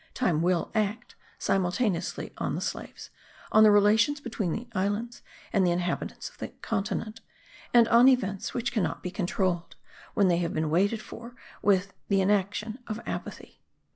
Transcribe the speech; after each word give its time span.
Time 0.15 0.41
will 0.41 0.71
act 0.73 1.13
simultaneously 1.37 2.33
on 2.39 2.55
the 2.55 2.59
slaves, 2.59 3.11
on 3.51 3.61
the 3.61 3.69
relations 3.69 4.19
between 4.19 4.51
the 4.51 4.67
islands 4.73 5.21
and 5.53 5.63
the 5.63 5.69
inhabitants 5.71 6.27
of 6.27 6.39
the 6.39 6.47
continent, 6.47 7.21
and 7.71 7.87
on 7.89 8.07
events 8.09 8.51
which 8.51 8.71
cannot 8.71 9.03
be 9.03 9.11
controlled, 9.11 9.75
when 10.15 10.27
they 10.27 10.37
have 10.37 10.55
been 10.55 10.71
waited 10.71 11.03
for 11.03 11.35
with 11.61 11.93
the 12.07 12.19
inaction 12.19 12.79
of 12.87 12.99
apathy. 13.05 13.61